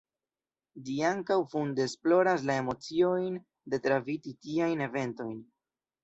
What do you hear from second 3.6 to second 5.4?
de travivi tiajn eventojn.